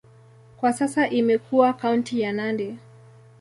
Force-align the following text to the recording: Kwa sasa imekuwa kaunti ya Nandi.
Kwa 0.57 0.73
sasa 0.73 1.09
imekuwa 1.09 1.73
kaunti 1.73 2.21
ya 2.21 2.33
Nandi. 2.33 2.77